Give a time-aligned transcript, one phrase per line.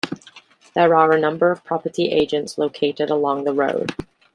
[0.73, 3.93] There are a number of property agents located along the road.